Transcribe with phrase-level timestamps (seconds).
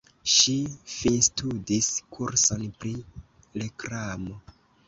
[0.35, 0.53] Ŝi
[0.93, 2.97] finstudis kurson pri
[3.65, 4.43] reklamo.